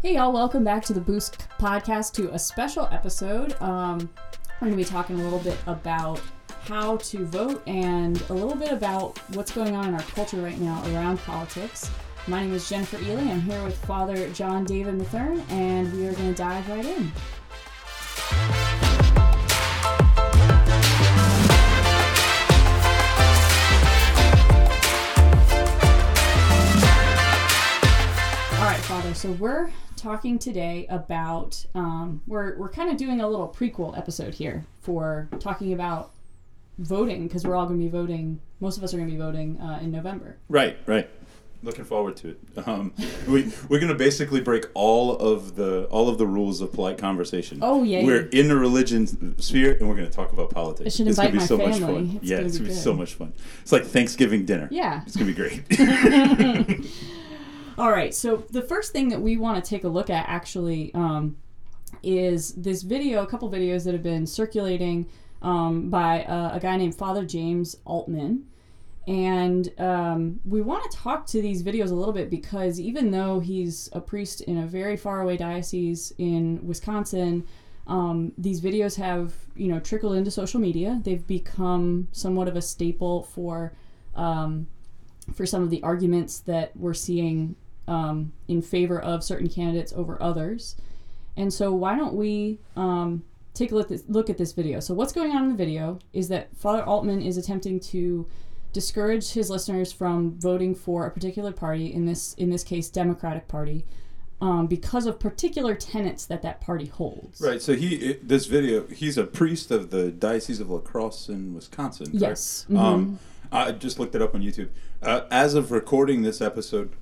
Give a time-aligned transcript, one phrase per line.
[0.00, 3.60] Hey, y'all, welcome back to the Boost podcast to a special episode.
[3.60, 4.08] Um,
[4.60, 6.20] we're going to be talking a little bit about
[6.60, 10.56] how to vote and a little bit about what's going on in our culture right
[10.60, 11.90] now around politics.
[12.28, 13.22] My name is Jennifer Ely.
[13.22, 17.10] I'm here with Father John David Mathern, and we are going to dive right in.
[28.58, 29.12] All right, Father.
[29.12, 34.34] So we're talking today about um, we're we're kind of doing a little prequel episode
[34.34, 36.12] here for talking about
[36.78, 38.40] voting because we're all going to be voting.
[38.60, 40.36] Most of us are going to be voting uh, in November.
[40.48, 41.10] Right, right.
[41.64, 42.68] Looking forward to it.
[42.68, 42.94] Um,
[43.28, 47.58] we we're gonna basically break all of the all of the rules of polite conversation.
[47.62, 48.04] Oh, yeah.
[48.04, 50.86] We're in the religion sphere, and we're gonna talk about politics.
[50.86, 52.12] I should it's invite gonna be my so much fun.
[52.22, 52.80] It's yeah, gonna it's gonna be good.
[52.80, 53.32] so much fun.
[53.60, 54.68] It's like Thanksgiving dinner.
[54.70, 55.02] Yeah.
[55.04, 55.64] it's gonna be great.
[57.78, 58.12] All right.
[58.12, 61.36] So the first thing that we want to take a look at actually um,
[62.02, 65.06] is this video, a couple videos that have been circulating
[65.42, 68.46] um, by uh, a guy named Father James Altman.
[69.06, 73.38] And um, we want to talk to these videos a little bit because even though
[73.38, 77.46] he's a priest in a very faraway diocese in Wisconsin,
[77.86, 81.00] um, these videos have you know trickled into social media.
[81.04, 83.72] They've become somewhat of a staple for
[84.16, 84.66] um,
[85.32, 87.54] for some of the arguments that we're seeing
[87.88, 90.76] um, in favor of certain candidates over others.
[91.36, 94.80] And so, why don't we um, take a look, this, look at this video?
[94.80, 98.26] So, what's going on in the video is that Father Altman is attempting to
[98.72, 103.48] discourage his listeners from voting for a particular party in this in this case Democratic
[103.48, 103.86] Party
[104.40, 107.40] um, because of particular tenets that that party holds.
[107.40, 107.60] right.
[107.60, 108.86] So he it, this video.
[108.86, 112.06] He's a priest of the Diocese of La Crosse in Wisconsin.
[112.06, 112.20] correct?
[112.20, 112.66] Yes.
[112.70, 112.78] Mhm.
[112.78, 113.18] Um,
[113.50, 114.68] I just looked it up on YouTube.
[115.02, 116.92] Uh, as of recording this episode,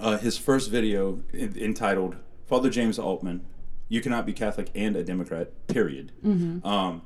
[0.00, 3.44] uh, his first video en- entitled "Father James Altman:
[3.88, 6.12] You cannot be Catholic and a Democrat." Period.
[6.64, 7.02] Um,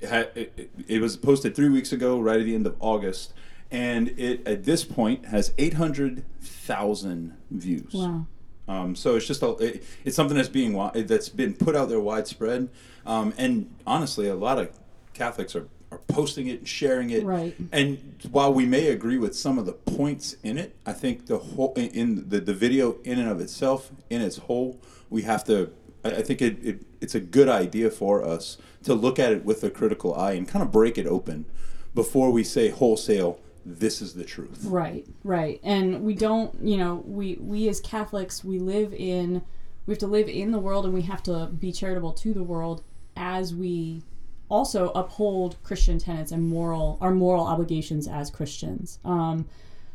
[0.00, 3.32] it, had, it, it- was posted three weeks ago, right at the end of August,
[3.70, 7.92] and it at this point has eight hundred thousand views.
[7.94, 8.26] Wow.
[8.68, 10.72] Um, so it's just a, it, it's something that's being
[11.06, 12.68] that's been put out there widespread,
[13.06, 14.70] um, and honestly, a lot of
[15.14, 17.24] Catholics are, are posting it and sharing it.
[17.24, 17.54] Right.
[17.72, 21.38] And while we may agree with some of the points in it, I think the
[21.38, 24.80] whole in- the, the video in and of itself, in its whole,
[25.10, 25.70] we have to.
[26.04, 29.44] I I think it, it it's a good idea for us to look at it
[29.44, 31.46] with a critical eye and kind of break it open
[31.94, 33.40] before we say wholesale.
[33.64, 34.60] This is the truth.
[34.64, 35.58] Right, right.
[35.64, 39.42] And we don't, you know, we we as Catholics, we live in
[39.86, 42.42] we have to live in the world and we have to be charitable to the
[42.42, 42.82] world
[43.16, 44.02] as we
[44.48, 48.98] also uphold Christian tenets and moral our moral obligations as Christians.
[49.04, 49.48] Um,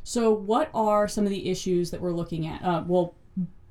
[0.04, 2.62] so what are some of the issues that we're looking at?
[2.64, 3.16] Uh, well,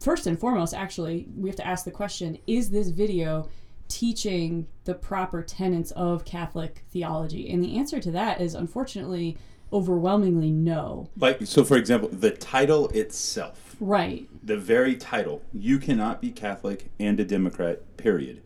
[0.01, 3.49] first and foremost, actually, we have to ask the question, is this video
[3.89, 7.51] teaching the proper tenets of Catholic theology?
[7.51, 9.37] And the answer to that is unfortunately
[9.73, 11.09] overwhelmingly no.
[11.17, 13.77] Like so, for example, the title itself.
[13.81, 14.29] Right.
[14.43, 18.43] the very title you cannot be catholic and a democrat period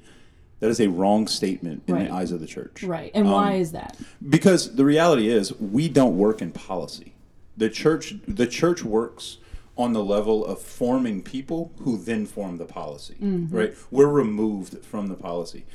[0.64, 2.08] that is a wrong statement in Right.
[2.08, 2.82] the eyes of the church.
[2.82, 3.10] Right.
[3.14, 3.98] And why um, is that?
[4.30, 7.12] because the reality is we don't work in policy.
[7.54, 9.36] The church the church works
[9.76, 13.54] on the level of forming people who then form the policy mm-hmm.
[13.54, 13.74] right?
[13.90, 15.66] We're removed from the policy.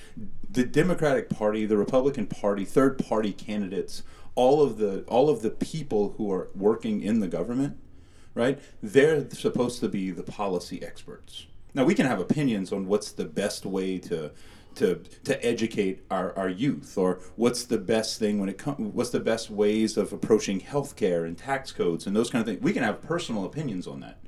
[0.50, 4.02] The democratic party the republican party third party candidates
[4.34, 7.78] all of the all of the people who are working in the government
[8.34, 8.58] right?
[8.82, 11.46] They're supposed to be the policy experts.
[11.76, 14.32] Now we can have opinions on what's the best way to
[14.76, 19.10] to to educate our, our youth or what's the best thing when it comes what's
[19.10, 22.62] the best ways of approaching healthcare and tax codes and those kind of things.
[22.62, 24.20] We can have personal opinions on that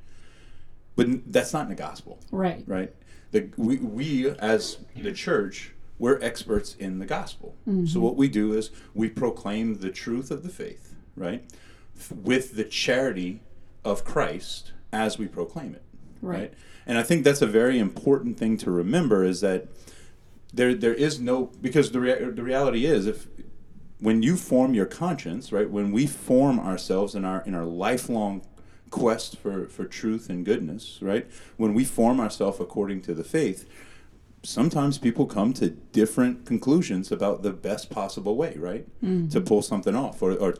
[0.94, 2.18] but that's not in the gospel.
[2.30, 2.62] Right.
[2.66, 2.92] right?
[3.30, 7.54] The we, we as the church we're experts in the gospel.
[7.68, 7.86] Mm-hmm.
[7.86, 11.44] So what we do is we proclaim the truth of the faith right
[12.10, 13.40] with the charity
[13.84, 15.82] of christ as we proclaim it
[16.20, 16.38] Right.
[16.40, 16.54] right?
[16.86, 19.68] And i think that's a very important thing to remember is that
[20.52, 23.26] there there is no because the rea- the reality is if
[23.98, 25.70] when you form your conscience, right?
[25.70, 28.42] When we form ourselves in our in our lifelong
[28.90, 31.26] quest for for truth and goodness, right?
[31.56, 33.68] When we form ourselves according to the faith,
[34.42, 38.86] sometimes people come to different conclusions about the best possible way, right?
[39.30, 40.56] To pull something off or or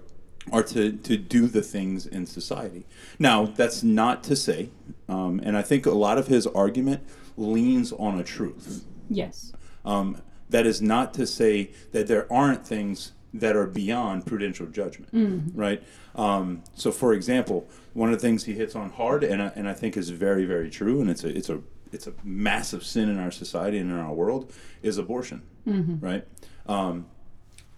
[0.51, 2.85] or to, to do the things in society.
[3.17, 4.71] Now, that's not to say,
[5.09, 7.03] um, and I think a lot of his argument
[7.37, 8.85] leans on a truth.
[9.09, 9.53] Yes.
[9.85, 15.09] Um, that is not to say that there aren't things that are beyond prudential judgment,
[15.55, 15.83] right?
[16.15, 19.67] Um, so, for example, one of the things he hits on hard, and I, and
[19.69, 23.09] I think is very, very true, and it's a it's a it's a massive sin
[23.09, 24.53] in our society and in our world
[24.83, 25.43] is abortion,
[26.01, 26.27] right?
[26.67, 27.07] Um,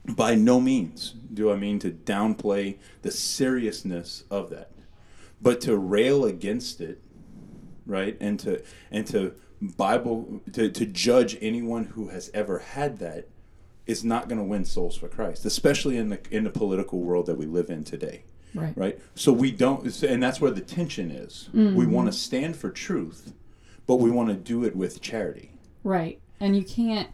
[0.07, 4.71] by no means do I mean to downplay the seriousness of that,
[5.41, 7.01] but to rail against it,
[7.87, 9.35] right, and to and to
[9.77, 13.29] Bible to, to judge anyone who has ever had that
[13.87, 17.27] is not going to win souls for Christ, especially in the in the political world
[17.27, 18.25] that we live in today.
[18.55, 18.73] Right.
[18.77, 18.99] Right.
[19.15, 21.49] So we don't, and that's where the tension is.
[21.55, 21.75] Mm-hmm.
[21.75, 23.33] We want to stand for truth,
[23.87, 25.51] but we want to do it with charity.
[25.83, 26.21] Right.
[26.39, 27.09] And you can't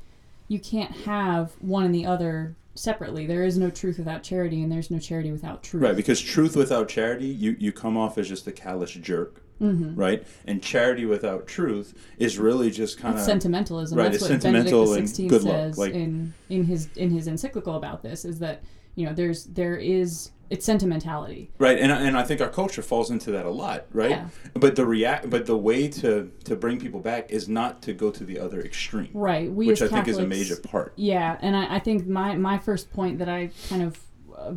[0.48, 3.26] you can't have one and the other separately.
[3.26, 5.82] There is no truth without charity and there's no charity without truth.
[5.82, 9.94] Right, because truth without charity, you, you come off as just a callous jerk, Mm-hmm.
[9.94, 10.26] right?
[10.46, 13.98] And charity without truth is really just kind of sentimentalism.
[13.98, 16.88] Right, That's it's what sentimental Benedict and XVI good luck, says like- in in his
[16.96, 18.62] in his encyclical about this is that
[18.94, 21.48] you know there's there is it's sentimentality.
[21.58, 21.78] right.
[21.78, 24.10] And I- and I think our culture falls into that a lot, right?
[24.10, 24.28] Yeah.
[24.54, 28.10] But the react, but the way to to bring people back is not to go
[28.10, 29.48] to the other extreme, Right.
[29.52, 30.92] We which I as think is a major part.
[30.96, 33.96] Yeah, and I, I think my my first point that I kind of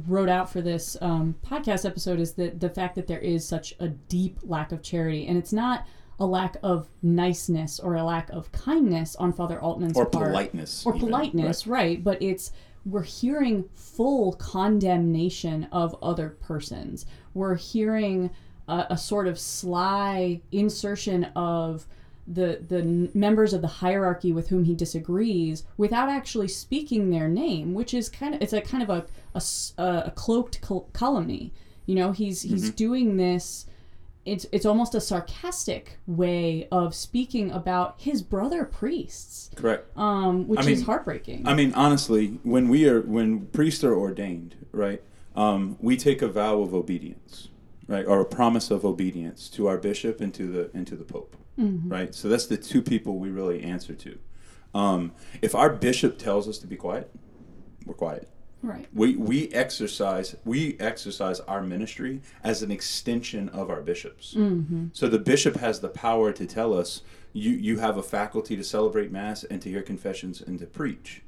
[0.07, 3.73] wrote out for this um, podcast episode is that the fact that there is such
[3.79, 5.85] a deep lack of charity, and it's not
[6.19, 10.85] a lack of niceness or a lack of kindness on Father Altman's Or part, politeness,
[10.85, 12.03] or even, politeness, right.
[12.03, 12.51] But it's
[12.85, 17.05] we're hearing full condemnation of other persons.
[17.33, 18.29] We're hearing
[18.67, 21.87] a, a sort of sly insertion of
[22.27, 27.73] the the members of the hierarchy with whom he disagrees without actually speaking their name,
[27.73, 29.41] which is kind of it's a kind of a
[29.77, 31.51] a cloaked cal- calumny.
[31.85, 32.75] You know, he's he's Mm-hmm.
[32.75, 33.65] doing this
[34.25, 39.85] it's it's almost a sarcastic way of speaking about his brother priests, Correct.
[39.97, 41.45] um, which I mean, is heartbreaking.
[41.45, 45.01] I mean, honestly, when we are when priests are ordained, right,
[45.35, 47.49] um, we take a vow of obedience,
[47.87, 51.03] right, or a promise of obedience to our bishop and to the and to the
[51.03, 52.13] pope, right.
[52.15, 54.17] So that's the two people we really answer to.
[54.73, 55.11] Um,
[55.41, 57.11] if our bishop tells us to be quiet,
[57.85, 58.27] we're quiet.
[58.63, 58.87] right.
[58.93, 64.35] We we exercise we exercise our ministry as an extension of our bishops.
[64.93, 67.01] So the bishop has the power to tell us
[67.33, 71.21] you you have a faculty to celebrate mass and to hear confessions and to preach.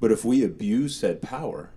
[0.00, 1.70] But if we abuse said power,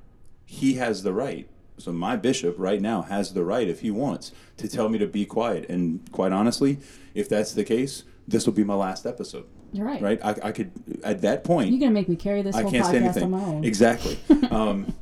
[0.46, 1.50] he has the right.
[1.78, 5.08] So my bishop right now has the right if he wants to tell me to
[5.08, 6.78] be quiet and quite honestly,
[7.14, 9.46] if that's the case, this will be my last episode.
[9.74, 10.02] You're right.
[10.02, 10.20] Right?
[10.24, 10.72] I, I could
[11.04, 13.24] at that point You're gonna make me carry this I whole can't say podcast anything.
[13.24, 13.64] on my own.
[13.64, 14.20] Exactly.
[14.52, 14.94] um,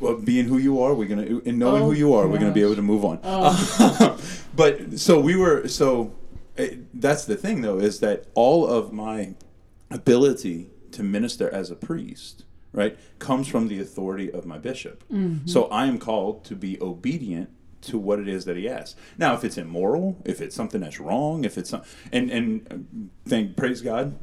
[0.00, 2.52] well, being who you are, we're gonna and knowing Oh, who you are, we're gonna
[2.52, 3.18] be able to move on.
[4.56, 5.66] but so we were.
[5.68, 6.14] So
[6.56, 9.34] eh, that's the thing, though, is that all of my
[9.90, 15.04] ability to minister as a priest, right, comes from the authority of my bishop.
[15.46, 17.50] So I am called to be obedient
[17.82, 18.96] to what it is that he asks.
[19.16, 21.82] Now, if it's immoral, if it's something that's wrong, if it's some,
[22.12, 24.18] and and um, thank praise God,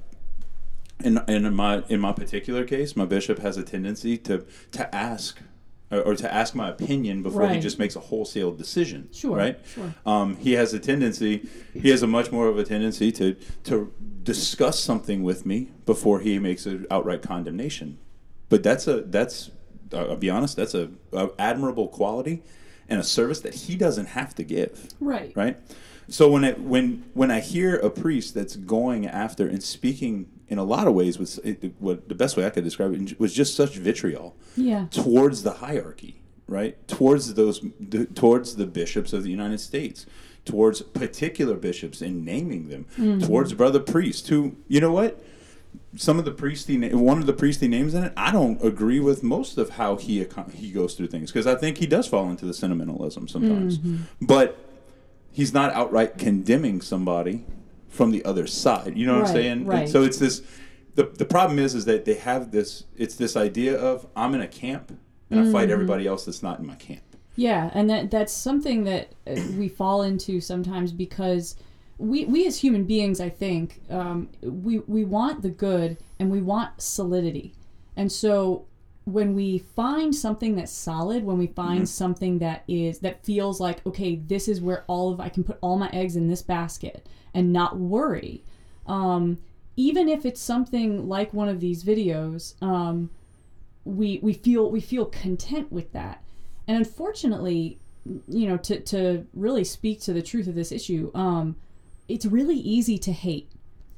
[1.04, 5.40] in, in my in my particular case, my bishop has a tendency to to ask
[5.92, 9.08] or, to ask my opinion before he just makes a wholesale decision.
[9.14, 9.60] Sure, Right.
[9.74, 9.94] sure.
[10.06, 11.48] Um, he has a tendency.
[11.74, 13.36] He has a much more of a tendency to
[13.66, 13.94] to
[14.24, 18.00] discuss something with me before he makes an outright condemnation.
[18.50, 19.52] But that's a that's
[19.94, 20.56] I'll be honest.
[20.58, 22.42] That's a, a admirable quality
[22.90, 25.32] and a service that he doesn't have to give Right.
[25.36, 25.58] right?
[26.08, 30.60] So when it when when I hear a priest that's going after and speaking in
[30.60, 33.34] a lot of ways was it, what the best way I could describe it was
[33.34, 34.86] just such vitriol Yeah.
[34.92, 36.88] towards the hierarchy, right?
[36.88, 37.66] Towards those
[38.14, 40.06] towards the bishops of the United States,
[40.46, 43.26] towards particular bishops and naming them, mm-hmm.
[43.26, 45.20] towards brother priests who you know what
[45.96, 49.00] some of the priesty na- one of the priesty names in it I don't agree
[49.00, 52.30] with most of how he he goes through things because I think he does fall
[52.30, 53.80] into the sentimentalism sometimes.
[54.22, 54.58] But
[55.32, 57.46] he's not outright condemning somebody
[57.90, 59.66] from the other side you know what Right, I'm saying?
[59.66, 59.90] Right.
[59.90, 60.42] so it's this
[60.96, 64.42] the, the problem is is that they have this it's this idea of I'm in
[64.42, 64.98] a camp
[65.30, 67.02] and I fight everybody else that's not in my camp.
[67.36, 71.56] Yeah, and that that's something that uh, we fall into sometimes because
[71.98, 76.42] we we as human beings, I think, um, we we want the good and we
[76.42, 77.54] want solidity,
[77.96, 78.66] and so
[79.06, 83.86] when we find something that's solid, when we find something that is that feels like
[83.86, 87.08] okay, this is where all of I can put all my eggs in this basket
[87.34, 88.44] and not worry.
[88.88, 89.40] Um,
[89.78, 93.10] even if it's something like one of these videos, um,
[93.86, 96.24] we we feel we feel content with that
[96.68, 97.80] and unfortunately
[98.28, 101.56] you know to to really speak to the truth of this issue um
[102.08, 103.50] it's really easy to hate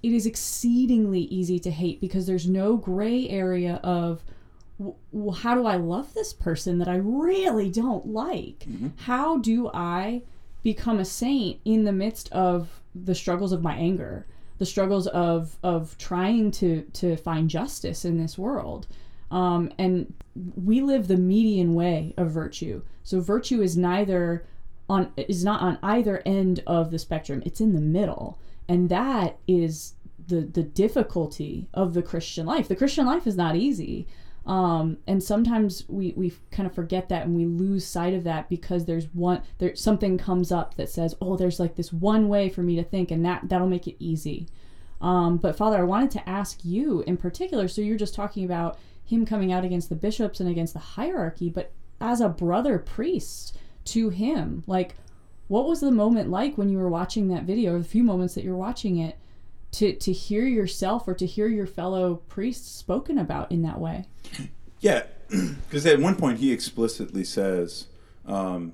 [0.04, 4.24] it is exceedingly easy to hate because there's no gray area of
[4.78, 8.66] w- w- how do I love this person that I really don't like?
[8.98, 10.22] How do I
[10.64, 14.26] become a saint in the midst of the struggles of my anger?
[14.58, 18.88] the struggles of of trying to to find justice in this world.
[19.30, 20.14] Um, and
[20.56, 22.82] we live the median way of virtue.
[23.04, 24.46] So virtue is neither
[24.90, 27.44] on is not on either end of the spectrum.
[27.46, 28.40] It's in the middle.
[28.70, 29.94] And that is
[30.28, 32.68] the the difficulty of the Christian life.
[32.68, 34.08] The Christian life is not easy.
[34.48, 38.48] Um, and sometimes we, we kind of forget that and we lose sight of that
[38.48, 42.48] because there's one there something comes up that says oh there's like this one way
[42.48, 44.48] for me to think and that that'll make it easy
[45.02, 48.80] um, but father i wanted to ask you in particular so you're just talking about
[49.04, 53.58] him coming out against the bishops and against the hierarchy but as a brother priest
[53.88, 54.96] to him like
[55.48, 58.36] what was the moment like when you were watching that video or the few moments
[58.36, 59.18] that you're watching it
[59.72, 64.06] to to hear yourself or to hear your fellow priests spoken about in that way.
[64.80, 67.88] Yeah, because at one point he explicitly says
[68.26, 68.74] um,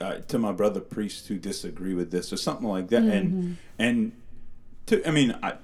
[0.00, 3.12] uh, to my brother priests who disagree with this or something like that, mm-hmm.
[3.12, 4.12] and and
[4.86, 5.54] to I mean I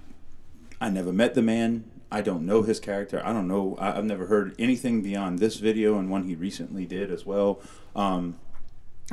[0.80, 1.84] I never met the man.
[2.10, 3.20] I don't know his character.
[3.22, 3.76] I don't know.
[3.78, 7.60] I, have never heard anything beyond this video and one he recently did as well.
[7.94, 8.37] Um,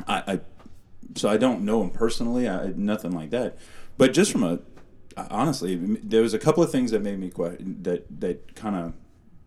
[0.06, 0.40] I, I
[1.14, 2.48] so I don't know him personally.
[2.48, 3.56] I, nothing like that.
[3.96, 4.58] But just from a
[5.30, 8.92] honestly, there was a couple of things that made me question that that kind of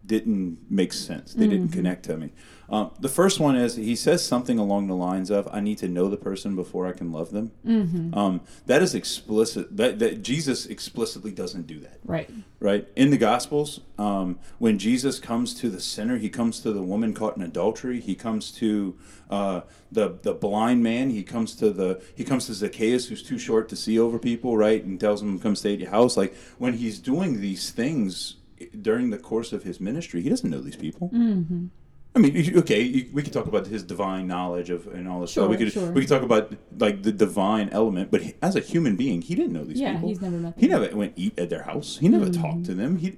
[0.05, 1.33] didn't make sense.
[1.33, 1.51] They mm-hmm.
[1.51, 2.31] didn't connect to me.
[2.71, 5.87] Um, the first one is he says something along the lines of, "I need to
[5.87, 8.13] know the person before I can love them." Mm-hmm.
[8.13, 9.75] Um, that is explicit.
[9.75, 11.99] That, that Jesus explicitly doesn't do that.
[12.05, 12.29] Right.
[12.59, 12.87] Right.
[12.95, 17.13] In the Gospels, um, when Jesus comes to the sinner, he comes to the woman
[17.13, 17.99] caught in adultery.
[17.99, 18.97] He comes to
[19.29, 19.61] uh,
[19.91, 21.09] the the blind man.
[21.09, 24.57] He comes to the he comes to Zacchaeus, who's too short to see over people.
[24.57, 28.35] Right, and tells him, "Come stay at your house." Like when he's doing these things
[28.81, 31.09] during the course of his ministry, he doesn't know these people.
[31.13, 31.67] Mm-hmm.
[32.15, 35.43] I mean, okay, we could talk about his divine knowledge of and all this sure,
[35.43, 35.51] stuff.
[35.51, 35.91] We could sure.
[35.91, 39.35] we could talk about like the divine element, but he, as a human being, he
[39.35, 40.09] didn't know these yeah, people.
[40.09, 40.61] he's never met them.
[40.61, 41.97] He never went eat at their house.
[41.99, 42.41] He never mm-hmm.
[42.41, 42.97] talked to them.
[42.97, 43.17] He,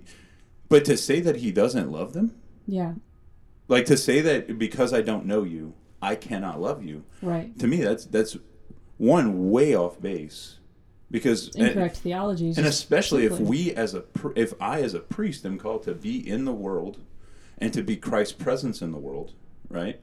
[0.68, 2.36] but to say that he doesn't love them,
[2.68, 2.94] yeah,
[3.70, 7.06] like to say that because I don't know you, I cannot love you.
[7.22, 7.58] Right.
[7.60, 8.38] To me, that's that's
[8.98, 10.60] one way off base
[11.10, 14.04] because incorrect and, theology, and especially if we as a
[14.36, 17.00] if I as a priest am called to be in the world
[17.62, 19.34] and to be Christ's presence in the world,
[19.70, 20.02] right?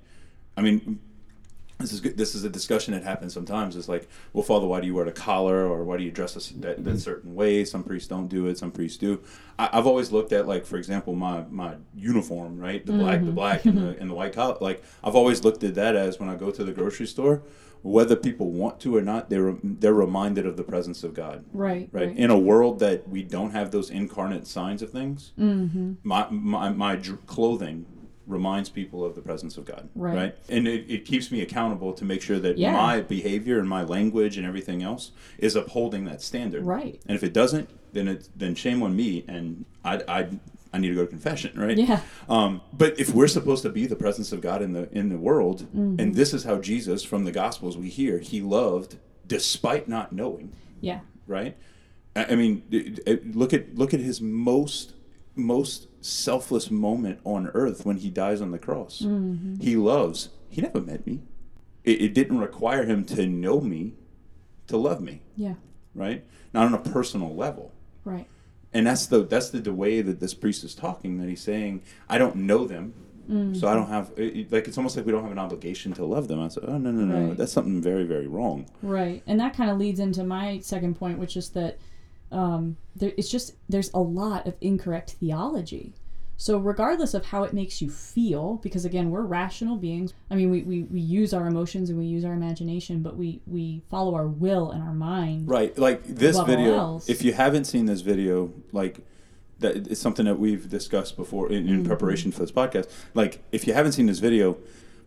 [0.56, 1.00] I mean,
[1.78, 2.16] this is good.
[2.16, 3.76] this is a discussion that happens sometimes.
[3.76, 6.34] It's like, well, Father, why do you wear a collar, or why do you dress
[6.36, 7.64] a, that, that certain way?
[7.64, 8.58] Some priests don't do it.
[8.58, 9.22] Some priests do.
[9.58, 13.26] I, have always looked at, like, for example, my my uniform, right, the black, mm-hmm.
[13.26, 14.56] the black, and the and the white collar.
[14.60, 17.42] Like, I've always looked at that as when I go to the grocery store,
[17.82, 21.44] whether people want to or not, they're they're reminded of the presence of God.
[21.52, 21.88] Right.
[21.92, 22.08] Right.
[22.08, 22.16] right.
[22.16, 25.94] In a world that we don't have those incarnate signs of things, mm-hmm.
[26.02, 27.86] my, my my clothing
[28.28, 29.88] reminds people of the presence of God.
[29.94, 30.14] Right.
[30.14, 30.36] right?
[30.48, 32.72] And it, it keeps me accountable to make sure that yeah.
[32.72, 36.64] my behavior and my language and everything else is upholding that standard.
[36.64, 37.00] Right.
[37.06, 40.28] And if it doesn't, then it then shame on me, and I I
[40.72, 41.76] I need to go to confession, right?
[41.76, 42.00] Yeah.
[42.28, 45.18] Um, but if we're supposed to be the presence of God in the in the
[45.18, 45.98] world, mm-hmm.
[45.98, 50.52] and this is how Jesus from the Gospels we hear he loved despite not knowing.
[50.80, 51.00] Yeah.
[51.26, 51.56] Right.
[52.14, 52.62] I, I mean,
[53.32, 54.94] look at look at his most
[55.34, 59.02] most selfless moment on earth when he dies on the cross.
[59.04, 59.60] Mm-hmm.
[59.60, 60.30] He loves.
[60.48, 61.20] He never met me.
[61.84, 63.94] It, it didn't require him to know me
[64.66, 65.22] to love me.
[65.36, 65.54] Yeah.
[65.94, 66.24] Right.
[66.52, 67.72] Not on a personal level.
[68.04, 68.26] Right
[68.72, 71.82] and that's the that's the, the way that this priest is talking that he's saying
[72.08, 72.94] i don't know them
[73.28, 73.54] mm-hmm.
[73.54, 76.04] so i don't have it, like it's almost like we don't have an obligation to
[76.04, 77.36] love them i said oh no no no right.
[77.36, 81.18] that's something very very wrong right and that kind of leads into my second point
[81.18, 81.78] which is that
[82.30, 85.94] um, there, it's just there's a lot of incorrect theology
[86.40, 90.14] so, regardless of how it makes you feel, because again, we're rational beings.
[90.30, 93.40] I mean, we, we, we use our emotions and we use our imagination, but we,
[93.44, 95.48] we follow our will and our mind.
[95.48, 95.76] Right.
[95.76, 99.00] Like this video, if you haven't seen this video, like,
[99.58, 101.86] that it's something that we've discussed before in, in mm-hmm.
[101.86, 102.88] preparation for this podcast.
[103.14, 104.58] Like, if you haven't seen this video,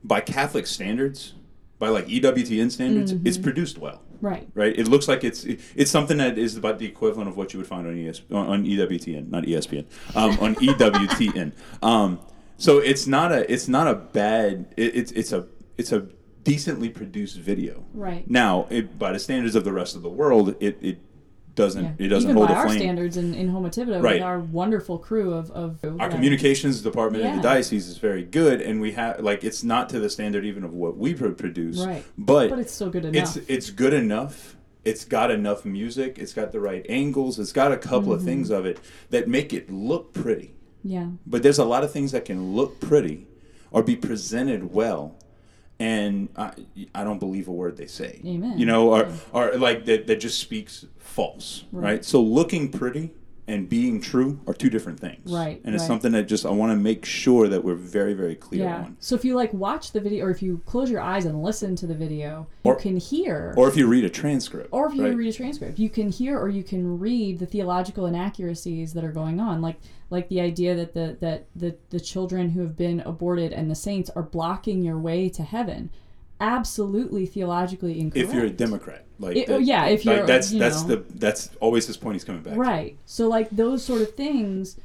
[0.04, 1.36] by Catholic standards,
[1.80, 3.25] by like EWTN standards, mm-hmm.
[3.25, 4.01] it's produced well.
[4.22, 4.48] Right.
[4.54, 4.78] Right.
[4.78, 7.68] It looks like it's it's something that is about the equivalent of what you would
[7.68, 9.86] find on ES on EWTN, not ESPN,
[10.16, 11.51] um, on EWTN.
[11.82, 12.20] Um,
[12.58, 15.48] so it's not a it's not a bad it, it's it's a
[15.78, 16.08] it's a
[16.44, 17.86] decently produced video.
[17.94, 18.30] Right.
[18.30, 21.00] Now, it, by the standards of the rest of the world, it, it
[21.55, 22.05] doesn't yeah.
[22.05, 22.77] it doesn't Even hold by a flame.
[22.77, 24.22] our standards in, in Thibodaux, right.
[24.22, 27.31] our wonderful crew of, of our communications department yeah.
[27.31, 30.46] in the diocese is very good, and we have like it's not to the standard
[30.46, 32.03] even of what we produce, right?
[32.17, 33.38] But but it's still good enough.
[33.38, 34.55] It's it's good enough.
[34.84, 36.17] It's got enough music.
[36.17, 37.38] It's got the right angles.
[37.38, 38.12] It's got a couple mm-hmm.
[38.13, 38.79] of things of it
[39.12, 40.55] that make it look pretty.
[40.84, 41.10] Yeah.
[41.27, 43.27] But there's a lot of things that can look pretty
[43.70, 45.15] or be presented well
[45.81, 46.51] and I,
[46.93, 48.21] I don't believe a word they say.
[48.25, 48.57] Amen.
[48.57, 49.17] You know, or Yeah.
[49.33, 51.83] or like that that just speaks false, Right.
[51.83, 52.05] right?
[52.05, 53.11] So looking pretty
[53.51, 55.88] and being true are two different things, Right, And it's right.
[55.88, 58.84] something that just I want to make sure that we're very very clear Yeah.
[58.84, 58.98] on.
[59.00, 61.75] So if you like watch the video, or if you close your eyes and listen
[61.77, 63.53] to the video, Or- you can hear.
[63.58, 65.15] Or if you read a transcript, or if you right?
[65.15, 69.12] read a transcript, you can hear or you can read the theological inaccuracies that are
[69.12, 69.77] going on, like
[70.10, 73.75] like the idea that the that the the children who have been aborted and the
[73.75, 75.89] saints are blocking your way to heaven.
[76.41, 78.29] Absolutely theologically incorrect.
[78.29, 80.95] if you're a Democrat, like It- that- yeah, if you're, that's you that's know.
[80.95, 82.55] the that's always his point he's coming back.
[82.55, 82.60] to.
[82.60, 82.98] Right.
[83.05, 84.77] So like those sort of things,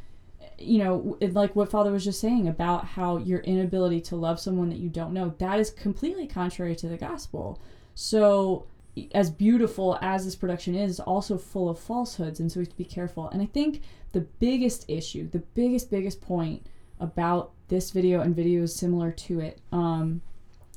[0.58, 4.68] you know, like what Father was just saying about how your inability to love someone
[4.70, 7.60] that you don't know, that is completely contrary to the gospel.
[7.94, 8.66] So
[9.12, 12.70] as beautiful as this production is, it's also full of falsehoods, and so we have
[12.72, 13.28] to be careful.
[13.30, 13.82] And I think
[14.12, 16.66] the biggest issue, the biggest biggest point
[17.00, 20.22] about this video and videos similar to it, um,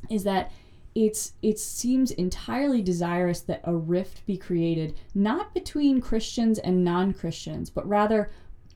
[0.09, 0.51] is that
[0.95, 7.69] it's it seems entirely desirous that a rift be created not between Christians and non-Christians
[7.69, 8.31] but rather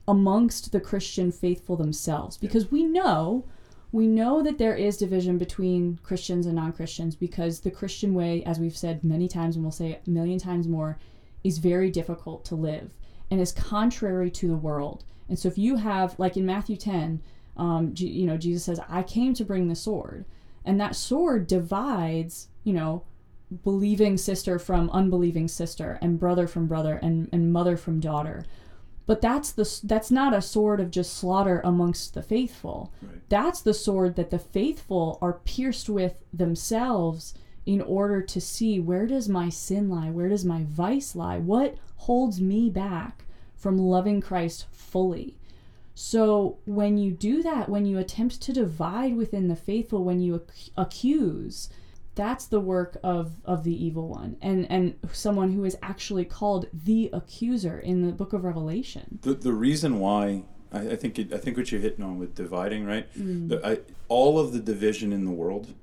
[0.06, 2.36] amongst the Christian faithful themselves.
[2.36, 3.44] Because we know
[3.92, 8.58] we know that there is division between Christians and non-Christians because the Christian way as
[8.58, 10.98] we've said many times and we'll say a million times more
[11.42, 12.92] is very difficult to live
[13.30, 15.04] and is contrary to the world.
[15.28, 17.20] And so if you have like in Matthew 10
[17.56, 20.24] um, you know Jesus says I came to bring the sword
[20.64, 23.04] and that sword divides you know
[23.62, 28.44] believing sister from unbelieving sister and brother from brother and, and mother from daughter.
[29.06, 32.92] But that's the that's not a sword of just slaughter amongst the faithful.
[33.02, 33.20] Right.
[33.28, 37.34] that's the sword that the faithful are pierced with themselves
[37.66, 40.10] in order to see where does my sin lie?
[40.10, 41.38] Where does my vice lie?
[41.38, 45.36] What holds me back from loving christ fully
[45.94, 50.42] so when you do that, when you attempt to divide within the faithful, when you
[50.48, 51.68] ac- accuse,
[52.16, 56.66] that's the work of of the evil one, and and someone who is actually called
[56.72, 59.18] the accuser in the book of Revelation.
[59.22, 62.34] The the reason why I, I think it, I think what you're hitting on with
[62.34, 63.12] dividing, right?
[63.18, 63.48] Mm.
[63.48, 63.78] The, I,
[64.08, 65.74] all of the division in the world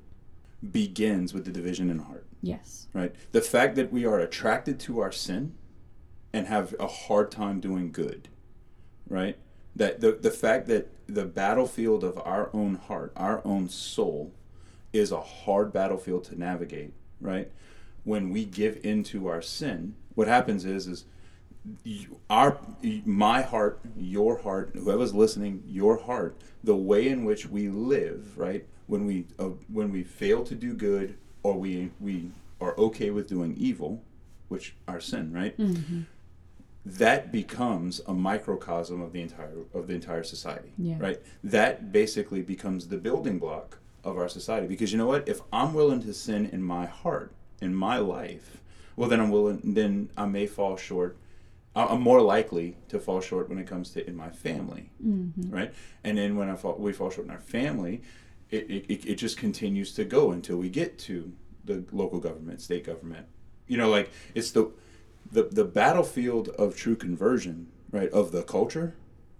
[0.72, 2.88] begins with the division in the heart, Yes.
[2.94, 3.16] right?
[3.32, 5.54] The fact that we are attracted to our sin
[6.34, 8.28] and have a hard time doing good,
[9.10, 9.38] right?
[9.76, 14.34] That the the fact that the battlefield of our own heart, our own soul,
[14.94, 17.52] is a hard battlefield to navigate, right?
[18.04, 21.06] When we give into our sin, what happens is is
[22.30, 22.58] our
[23.06, 28.66] my heart, your heart, whoever's listening, your heart, the way in which we live, right?
[28.88, 33.28] When we uh, when we fail to do good, or we we are okay with
[33.28, 34.04] doing evil,
[34.50, 35.56] which our sin, right?
[36.86, 40.98] That becomes a microcosm of the entire of the entire society, Yeah.
[41.00, 41.20] right?
[41.44, 44.68] That basically becomes the building block of our society.
[44.68, 45.28] Because you know what?
[45.28, 48.62] If I'm willing to sin in my heart, in my life,
[48.96, 49.62] well, then I'm willing.
[49.64, 51.18] Then I may fall short.
[51.74, 55.50] I'm more likely to fall short when it comes to in my family, mm-hmm.
[55.50, 55.74] right?
[56.04, 58.02] And then when I fall, we fall short in our family,
[58.50, 61.32] it, it, it just continues to go until we get to
[61.64, 63.26] the local government, state government.
[63.68, 64.70] You know, like it's the
[65.30, 68.10] the the battlefield of true conversion, right?
[68.12, 68.96] Of the culture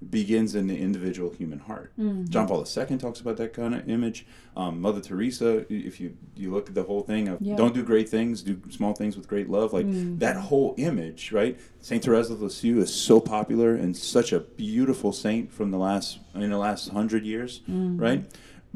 [0.10, 1.92] begins in the individual human heart.
[2.00, 2.26] Mm-hmm.
[2.30, 4.26] John Paul II talks about that kind of image.
[4.56, 7.56] Um, Mother Teresa, if you you look at the whole thing of Yeah.
[7.56, 10.18] don't do great things, do small things with great love, like mm.
[10.20, 11.60] that whole image, right?
[11.82, 16.20] Saint Teresa of Lisieux is so popular and such a beautiful saint from the last
[16.34, 17.98] in the last hundred years, mm-hmm.
[17.98, 18.24] right?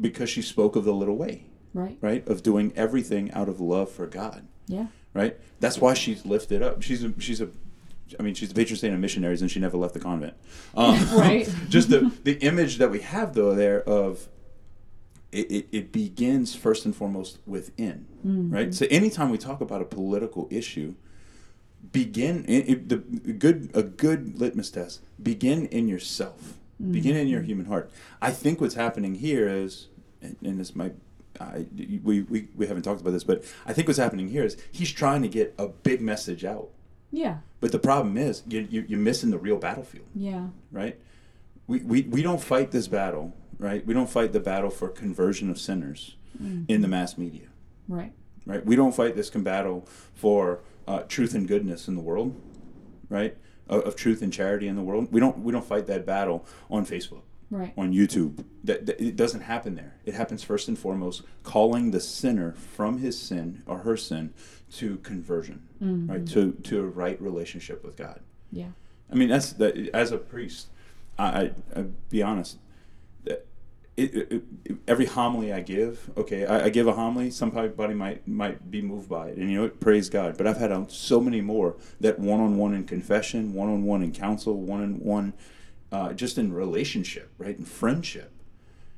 [0.00, 1.98] Because she spoke of the little way, Right.
[2.00, 2.26] right?
[2.28, 4.86] Of doing everything out of love for God Yeah.
[5.16, 5.36] Right?
[5.60, 6.82] That's why she's lifted up.
[6.82, 7.48] She's a, she's a,
[8.20, 10.34] I mean, she's a patron saint of missionaries, and she never left the convent.
[10.76, 11.48] Um, Right.
[11.68, 14.28] just the the image that we have though there of
[15.32, 18.72] it, it, it begins first and foremost within, right?
[18.74, 20.94] So anytime we talk about a political issue,
[21.92, 22.96] begin it, it- the
[23.32, 25.00] good a good litmus test.
[25.22, 26.54] Begin in yourself.
[26.92, 27.90] Begin in your human heart.
[28.20, 29.88] I think what's happening here is,
[30.20, 30.94] and, and this might.
[31.40, 31.66] I,
[32.02, 34.90] we, we, we haven't talked about this, but I think what's happening here is he's
[34.92, 36.68] trying to get a big message out.
[37.12, 37.38] Yeah.
[37.60, 40.48] But the problem is you, you, you're missing the real battlefield, Yeah.
[40.72, 40.98] right?
[41.66, 43.84] We, we, we don't fight this battle, right?
[43.86, 46.16] We don't fight the battle for conversion of sinners
[46.68, 47.46] in the mass media,
[47.88, 48.12] Right.
[48.44, 48.64] right?
[48.64, 52.38] We don't fight this battle for uh, truth and goodness in the world,
[53.08, 53.36] right?
[53.68, 55.08] Of, of truth and charity in the world.
[55.10, 57.72] We don't we don't fight that battle on Facebook, Right.
[57.76, 58.44] on YouTube.
[58.64, 59.94] That, that it doesn't happen there.
[60.04, 64.34] It happens first and foremost calling the sinner from his sin or her sin
[64.72, 66.10] to conversion, mm-hmm.
[66.10, 66.26] right?
[66.28, 68.20] To to a right relationship with God.
[68.50, 68.68] Yeah.
[69.10, 69.76] I mean, that's that.
[69.94, 70.68] As a priest,
[71.18, 72.58] I, I, I be honest.
[73.96, 77.30] It, it, it, every homily I give, okay, I, I, give a homily.
[77.30, 80.36] Somebody might might be moved by it, and you know, praise God.
[80.36, 84.02] But I've had so many more that one on one in confession, one on one
[84.02, 85.32] in counsel, one on one,
[86.14, 88.32] just in relationship, right, in friendship,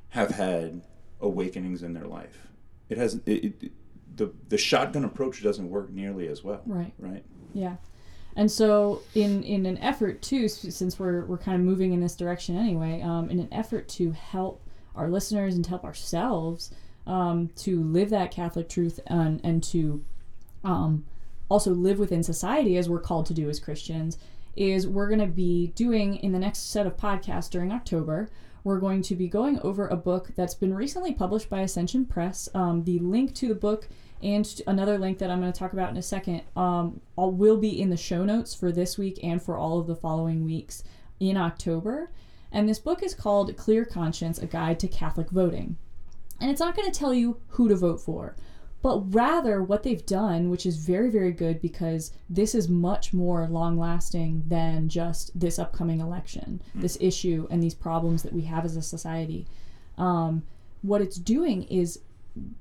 [0.09, 0.81] have had
[1.21, 2.47] awakenings in their life.
[2.89, 3.71] It has it,
[4.15, 6.61] the the shotgun approach doesn't work nearly as well.
[6.65, 6.93] Right.
[6.97, 7.23] Right.
[7.53, 7.75] Yeah.
[8.35, 12.15] And so, in, in an effort too, since we're, we're kind of moving in this
[12.15, 14.61] direction anyway, um, in an effort to help
[14.95, 16.71] our listeners and to help ourselves
[17.07, 20.03] um, to live that Catholic truth and, and to
[20.63, 21.05] um,
[21.49, 24.17] also live within society as we're called to do as Christians,
[24.55, 28.29] is we're going to be doing in the next set of podcasts during October.
[28.63, 32.49] We're going to be going over a book that's been recently published by Ascension Press.
[32.53, 33.87] Um, the link to the book
[34.21, 37.81] and another link that I'm going to talk about in a second um, will be
[37.81, 40.83] in the show notes for this week and for all of the following weeks
[41.19, 42.11] in October.
[42.51, 45.77] And this book is called Clear Conscience A Guide to Catholic Voting.
[46.41, 48.35] And it's not going to tell you who to vote for,
[48.81, 53.45] but rather what they've done, which is very, very good because this is much more
[53.47, 56.81] long lasting than just this upcoming election, mm.
[56.81, 59.45] this issue, and these problems that we have as a society.
[59.97, 60.43] Um,
[60.81, 61.99] what it's doing is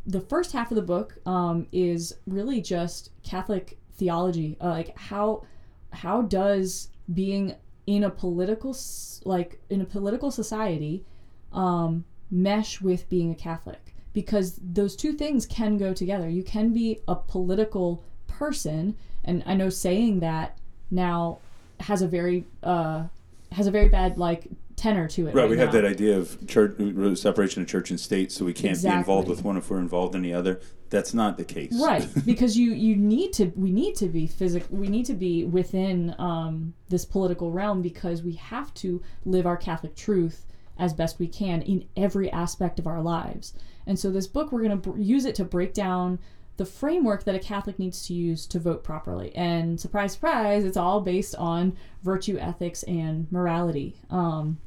[0.06, 5.44] the first half of the book um, is really just Catholic theology, uh, like how
[5.92, 7.54] how does being
[7.86, 8.76] in a political
[9.24, 11.04] like in a political society
[11.52, 16.28] um, mesh with being a Catholic because those two things can go together.
[16.28, 20.58] You can be a political person, and I know saying that
[20.90, 21.38] now
[21.78, 23.04] has a very uh,
[23.52, 25.36] has a very bad like tenor to it.
[25.36, 25.66] Right, right we now.
[25.66, 26.72] have that idea of church
[27.16, 28.96] separation of church and state, so we can't exactly.
[28.96, 30.60] be involved with one if we're involved in the other.
[30.90, 32.08] That's not the case, right?
[32.26, 34.76] because you you need to we need to be physical.
[34.76, 39.56] We need to be within um, this political realm because we have to live our
[39.56, 40.44] Catholic truth
[40.78, 43.54] as best we can in every aspect of our lives.
[43.86, 46.18] And so this book, we're going to use it to break down
[46.58, 49.34] the framework that a Catholic needs to use to vote properly.
[49.34, 53.96] And surprise, surprise, it's all based on virtue, ethics, and morality.
[54.10, 54.58] Um,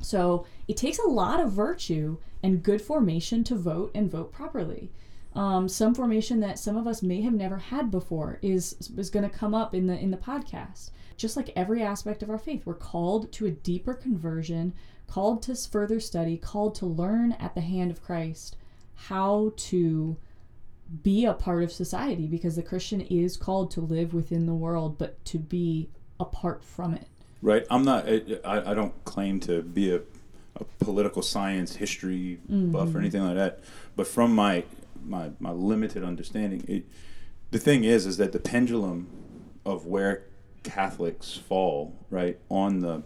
[0.00, 4.90] so it takes a lot of virtue and good formation to vote and vote properly.
[5.34, 9.28] Um, some formation that some of us may have never had before is is going
[9.28, 10.90] to come up in the in the podcast.
[11.16, 14.74] Just like every aspect of our faith, we're called to a deeper conversion,
[15.06, 18.56] called to further study, called to learn at the hand of Christ
[18.94, 20.16] how to
[21.02, 24.98] be a part of society because the Christian is called to live within the world,
[24.98, 25.90] but to be
[26.20, 27.08] apart from it.
[27.42, 27.66] Right.
[27.70, 28.08] I'm not.
[28.08, 30.00] I, I don't claim to be a,
[30.56, 32.70] a political science history mm-hmm.
[32.72, 33.60] buff or anything like that.
[33.94, 34.64] But from my
[35.04, 36.84] my my limited understanding, it,
[37.50, 39.08] the thing is, is that the pendulum
[39.64, 40.24] of where
[40.62, 43.02] Catholics fall right on the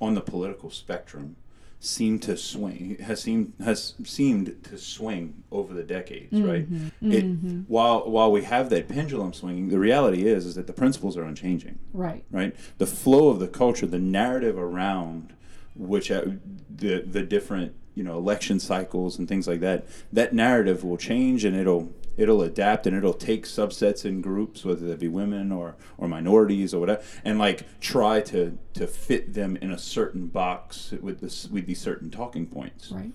[0.00, 1.36] on the political spectrum
[1.80, 6.48] seemed to swing has seemed has seemed to swing over the decades mm-hmm.
[6.48, 6.66] right
[7.02, 7.60] it mm-hmm.
[7.68, 11.22] while while we have that pendulum swinging the reality is is that the principles are
[11.22, 15.32] unchanging right right the flow of the culture the narrative around
[15.76, 16.24] which uh,
[16.68, 21.44] the the different you know election cycles and things like that that narrative will change
[21.44, 25.76] and it'll it'll adapt and it'll take subsets and groups, whether they be women or,
[25.96, 30.92] or minorities or whatever, and like try to, to fit them in a certain box
[31.00, 32.90] with this with these certain talking points.
[32.90, 33.12] Right.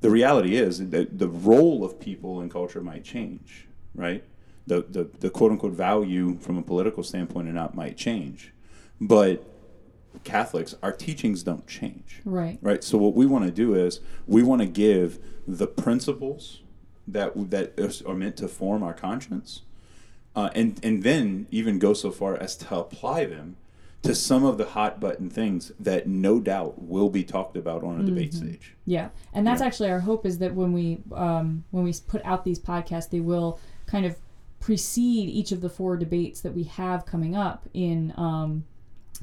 [0.00, 4.22] The reality is that the role of people in culture might change, right?
[4.66, 8.52] The, the, the quote unquote value from a political standpoint and not might change.
[9.00, 9.42] But
[10.22, 12.20] Catholics, our teachings don't change.
[12.24, 12.58] Right.
[12.60, 12.84] Right.
[12.84, 16.60] So what we want to do is we want to give the principles
[17.06, 19.62] that that are meant to form our conscience,
[20.34, 23.56] uh, and and then even go so far as to apply them
[24.02, 27.94] to some of the hot button things that no doubt will be talked about on
[27.94, 28.06] a mm-hmm.
[28.06, 28.74] debate stage.
[28.84, 29.66] Yeah, and that's yeah.
[29.66, 33.20] actually our hope is that when we um, when we put out these podcasts, they
[33.20, 34.16] will kind of
[34.60, 38.64] precede each of the four debates that we have coming up in um,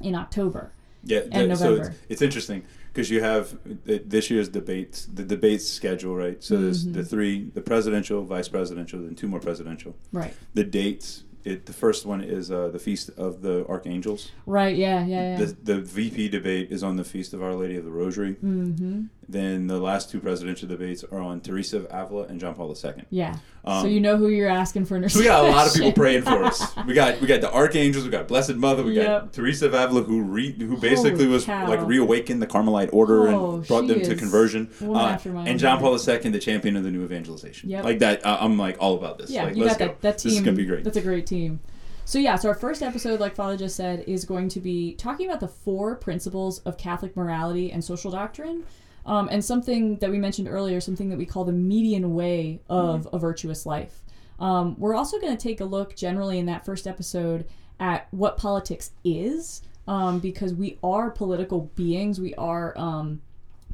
[0.00, 0.72] in October.
[1.04, 6.42] Yeah, so it's, it's interesting because you have this year's debates, the debates schedule, right?
[6.42, 6.92] So there's mm-hmm.
[6.92, 9.96] the three, the presidential, vice presidential, then two more presidential.
[10.12, 10.34] Right.
[10.54, 14.30] The dates it, the first one is uh, the Feast of the Archangels.
[14.46, 14.76] Right.
[14.76, 15.04] Yeah.
[15.04, 15.38] Yeah.
[15.38, 15.44] yeah.
[15.44, 18.34] The, the VP debate is on the Feast of Our Lady of the Rosary.
[18.34, 19.04] Mm-hmm.
[19.28, 23.04] Then the last two presidential debates are on Teresa of Avila and John Paul II.
[23.10, 23.36] Yeah.
[23.64, 25.92] Um, so you know who you're asking for So we got a lot of people
[25.92, 26.62] praying for us.
[26.86, 28.04] We got we got the archangels.
[28.04, 28.82] We got Blessed Mother.
[28.82, 29.06] We yep.
[29.06, 31.68] got Teresa of Avila who re, who basically Holy was cow.
[31.68, 34.68] like reawakened the Carmelite order oh, and brought them to conversion.
[34.82, 37.70] Uh, and John Paul II, the champion of the new evangelization.
[37.70, 37.84] Yep.
[37.84, 38.26] Like that.
[38.26, 39.30] Uh, I'm like all about this.
[39.30, 40.00] Yeah, like, you got that.
[40.00, 40.30] That team.
[40.30, 40.82] This is gonna be great.
[40.84, 41.60] That's a great team.
[42.04, 45.28] So yeah, so our first episode, like Father just said, is going to be talking
[45.28, 48.64] about the four principles of Catholic morality and social doctrine.
[49.06, 53.02] Um, and something that we mentioned earlier, something that we call the median way of
[53.06, 53.16] Mm-hmm.
[53.16, 54.02] a virtuous life.
[54.38, 57.46] Um, we're also going to take a look generally in that first episode
[57.78, 62.20] at what politics is, um, because we are political beings.
[62.20, 63.22] We are um,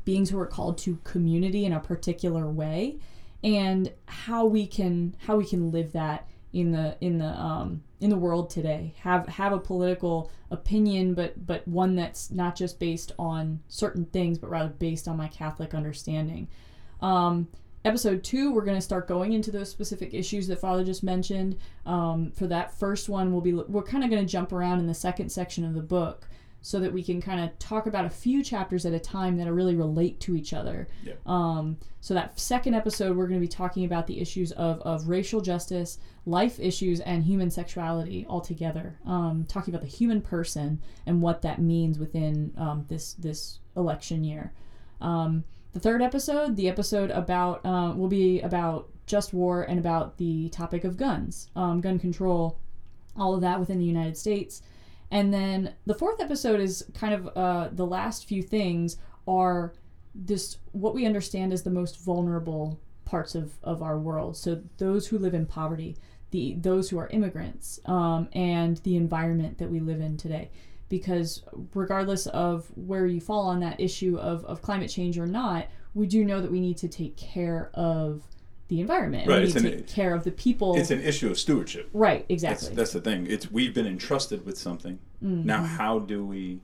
[0.04, 2.98] beings who are called to community in a particular way,
[3.44, 8.10] and how we can how we can live that in the in the um, in
[8.10, 8.94] the world today.
[9.00, 14.38] Have have a political opinion, but but one that's not just based on certain things,
[14.38, 16.48] but rather based on my Catholic understanding.
[17.00, 17.48] Um,
[17.84, 21.56] episode two, we're going to start going into those specific issues that Father just mentioned.
[21.86, 24.86] Um, for that first one, we'll be we're kind of going to jump around in
[24.86, 26.28] the second section of the book
[26.68, 29.48] so that we can kind of talk about a few chapters at a time that
[29.48, 30.86] are really relate to each other.
[31.02, 31.14] Yeah.
[31.24, 35.08] Um, so that second episode, we're going to be talking about the issues of, of
[35.08, 38.98] racial justice, life issues, and human sexuality altogether.
[39.06, 44.22] Um, talking about the human person and what that means within um, this this election
[44.22, 44.52] year.
[45.00, 50.18] Um, the third episode, the episode about, uh, will be about just war and about
[50.18, 52.58] the topic of guns, um, gun control,
[53.16, 54.60] all of that within the United States.
[55.10, 59.72] And then the fourth episode is kind of uh, the last few things are
[60.14, 64.36] this what we understand as the most vulnerable parts of, of our world.
[64.36, 65.96] So those who live in poverty,
[66.30, 70.50] the those who are immigrants, um, and the environment that we live in today.
[70.88, 71.42] Because
[71.74, 76.06] regardless of where you fall on that issue of, of climate change or not, we
[76.06, 78.22] do know that we need to take care of
[78.68, 79.22] the environment.
[79.24, 80.76] and Right, We it's need to an- take care of the people.
[80.76, 81.88] It's an issue of stewardship.
[81.92, 82.74] right, exactly.
[82.74, 83.26] that's the thing.
[83.26, 84.98] It's we've been entrusted with something.
[85.24, 85.44] Mm-hmm.
[85.46, 86.60] Now, how do we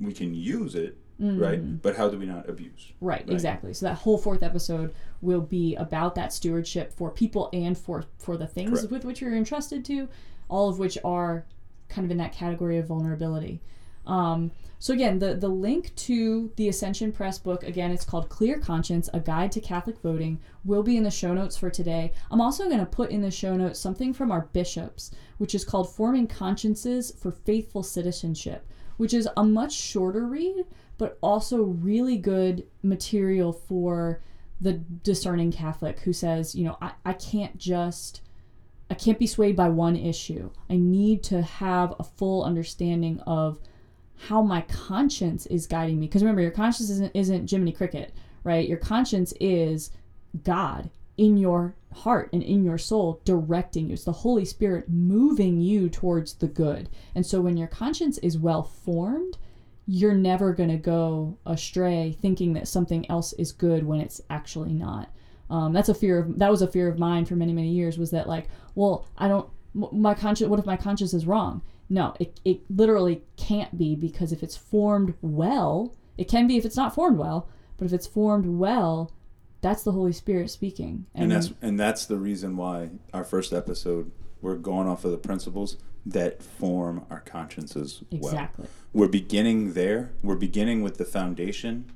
[0.00, 1.38] we can use it, Mm-hmm.
[1.40, 1.82] right?
[1.82, 2.92] But how do we not abuse?
[3.00, 3.74] Right, exactly.
[3.74, 8.36] So that whole fourth episode will be about that stewardship for people and for for
[8.36, 8.90] the things Correct.
[8.90, 10.08] with which you're entrusted to,
[10.48, 11.44] all of which are
[11.88, 13.60] kind of in that category of vulnerability.
[14.06, 18.58] Um, so again, the the link to the Ascension Press book again, it's called Clear
[18.58, 22.12] Conscience: A Guide to Catholic Voting, will be in the show notes for today.
[22.30, 25.64] I'm also going to put in the show notes something from our bishops, which is
[25.64, 30.64] called Forming Consciences for Faithful Citizenship, which is a much shorter read,
[30.98, 34.20] but also really good material for
[34.60, 38.20] the discerning Catholic who says, you know, I, I can't just
[38.90, 40.50] I can't be swayed by one issue.
[40.68, 43.58] I need to have a full understanding of
[44.28, 46.06] how my conscience is guiding me.
[46.06, 48.68] Because remember, your conscience isn't, isn't Jiminy Cricket, right?
[48.68, 49.90] Your conscience is
[50.44, 53.94] God in your heart and in your soul directing you.
[53.94, 56.88] It's the Holy Spirit moving you towards the good.
[57.16, 59.38] And so when your conscience is well formed,
[59.88, 64.72] you're never going to go astray thinking that something else is good when it's actually
[64.72, 65.12] not.
[65.50, 67.98] Um, that's a fear of that was a fear of mine for many many years
[67.98, 71.60] was that like well I don't my conscience what if my conscience is wrong
[71.92, 76.64] no it, it literally can't be because if it's formed well it can be if
[76.64, 79.12] it's not formed well but if it's formed well
[79.60, 84.10] that's the Holy Spirit speaking And that's and that's the reason why our first episode
[84.40, 88.32] we're going off of the principles that form our consciences well.
[88.32, 90.10] exactly We're beginning there.
[90.22, 91.86] We're beginning with the foundation,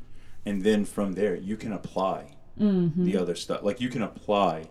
[0.46, 3.04] and then from there you can apply Mm-hmm.
[3.04, 3.62] the other stuff.
[3.62, 4.70] Like you can apply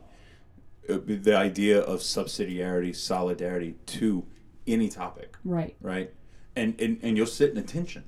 [0.90, 4.26] uh, the idea of subsidiarity, solidarity to
[4.68, 6.12] any topic, right right?
[6.56, 8.04] And and, and you'll sit in attention.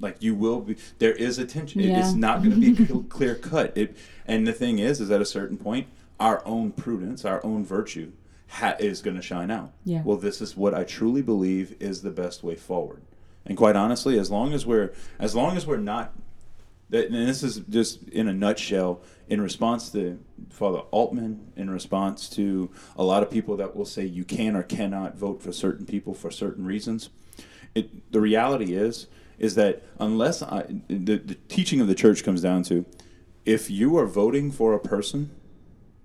[0.00, 0.76] Like you will be.
[0.98, 1.80] There is attention.
[1.80, 3.76] It- It's not going to be clear cut.
[3.76, 3.96] It.
[4.26, 5.88] And the thing is, is at a certain point,
[6.20, 8.12] our own prudence, our own virtue,
[8.48, 9.72] ha- is going to shine out.
[9.84, 10.02] Yeah.
[10.04, 13.02] Well, this is what I truly believe is the best way forward.
[13.44, 16.12] And quite honestly, as long as we're as long as we're not
[16.90, 20.18] and this is just in a nutshell in response to
[20.50, 24.62] Father Altman, in response to a lot of people that will say you can or
[24.62, 27.10] cannot vote for certain people for certain reasons.
[27.74, 29.06] It, the reality is
[29.38, 32.84] is that unless I, the, the teaching of the church comes down to
[33.44, 35.30] if you are voting for a person,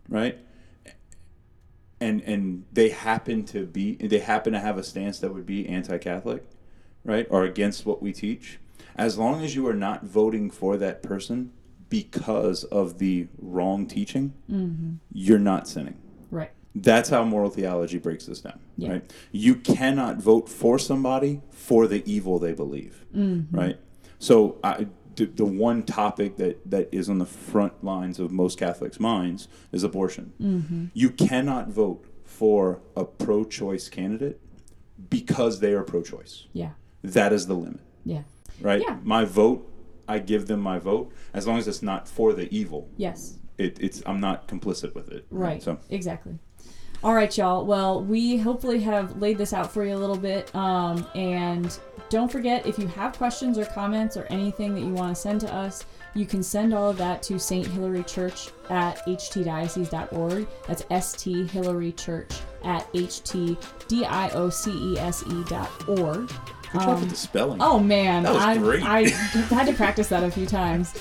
[0.07, 0.37] right,
[1.99, 5.67] and and they happen to be they happen to have a stance that would be
[5.67, 6.43] anti-Catholic,
[7.03, 8.59] right, or against what we teach,
[8.95, 11.51] as long as you are not voting for that person
[11.89, 14.93] because of the wrong teaching, mm-hmm.
[15.11, 15.97] you're not sinning.
[16.31, 18.59] right That's how moral theology breaks this down.
[18.77, 18.91] Yeah.
[18.93, 19.13] Right?
[19.31, 23.05] You cannot vote for somebody for the evil they believe.
[23.15, 23.55] Mm-hmm.
[23.55, 23.79] Right?
[24.17, 28.57] So I, the, the one topic that, that is on the front lines of most
[28.57, 30.33] Catholics' minds is abortion.
[30.41, 30.85] Mm-hmm.
[30.93, 34.39] You cannot vote for a pro-choice candidate
[35.09, 36.47] because they are pro-choice.
[36.53, 36.71] yeah
[37.03, 37.81] That is the limit.
[38.05, 38.21] Yeah
[38.61, 38.81] Right?
[38.81, 38.97] Yeah.
[39.03, 39.69] My vote,
[40.07, 42.87] I give them my vote as long as it's not for the evil.
[42.97, 45.25] yes It, it's I'm not complicit with it.
[45.29, 45.61] Right.
[45.61, 46.37] So Exactly.
[47.03, 47.65] All right, y'all.
[47.65, 50.55] Well, we hopefully have laid this out for you a little bit.
[50.55, 55.13] Um, and don't forget if you have questions or comments or anything that you want
[55.13, 55.83] to send to us,
[56.15, 57.67] you can send all of that to St.
[57.67, 60.47] Hilary Church at htdiocese.org.
[60.65, 61.51] That's St.
[61.51, 62.31] Hilary Church
[62.63, 63.57] at htdiocese.org.
[66.73, 67.61] Good job with the spelling.
[67.61, 68.83] Oh man, That was I, great.
[68.83, 69.07] I
[69.49, 70.93] had to practice that a few times.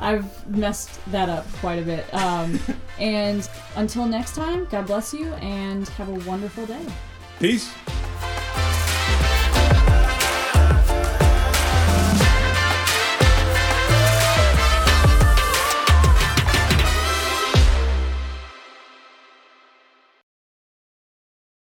[0.00, 2.12] I've messed that up quite a bit.
[2.12, 2.58] Um,
[2.98, 6.84] and until next time, God bless you and have a wonderful day.
[7.38, 7.72] Peace.